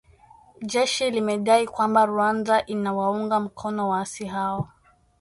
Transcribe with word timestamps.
Jeshi 0.71 1.05
limedai 1.09 1.65
kwamba 1.67 2.05
Rwanda 2.05 2.65
inawaunga 2.65 3.39
mkono 3.39 3.89
waasi 3.89 4.25
hao 4.25 4.67